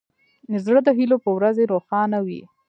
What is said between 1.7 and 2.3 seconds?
روښانه